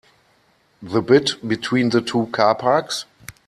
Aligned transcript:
The 0.81 0.99
bit 1.03 1.47
between 1.47 1.91
the 1.91 2.01
two 2.01 2.25
car 2.33 2.55
parks? 2.55 3.05